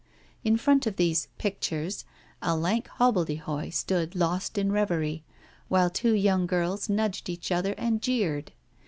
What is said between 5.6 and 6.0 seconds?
while